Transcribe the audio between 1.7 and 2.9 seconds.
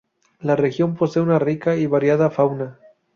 y variada fauna.